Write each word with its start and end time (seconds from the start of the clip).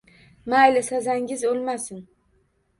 Mayli, 0.53 0.81
sazangiz 0.87 1.45
o`lmasin 1.53 2.05